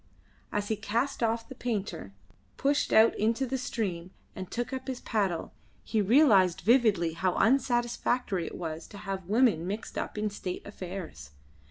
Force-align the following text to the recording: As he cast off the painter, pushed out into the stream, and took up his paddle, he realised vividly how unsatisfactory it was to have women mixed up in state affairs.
As 0.51 0.69
he 0.69 0.75
cast 0.75 1.21
off 1.21 1.47
the 1.47 1.53
painter, 1.53 2.11
pushed 2.57 2.91
out 2.91 3.13
into 3.19 3.45
the 3.45 3.55
stream, 3.59 4.09
and 4.35 4.49
took 4.49 4.73
up 4.73 4.87
his 4.87 4.99
paddle, 4.99 5.53
he 5.83 6.01
realised 6.01 6.61
vividly 6.61 7.13
how 7.13 7.35
unsatisfactory 7.35 8.47
it 8.47 8.55
was 8.57 8.87
to 8.87 8.97
have 8.97 9.29
women 9.29 9.67
mixed 9.67 9.99
up 9.99 10.17
in 10.17 10.31
state 10.31 10.65
affairs. 10.65 11.33